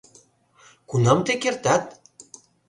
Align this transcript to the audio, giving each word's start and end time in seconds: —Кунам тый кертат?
—Кунам 0.89 1.19
тый 1.25 1.37
кертат? 1.43 1.83